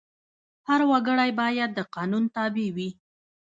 [0.67, 2.89] هر وګړی باید د قانون تابع وي.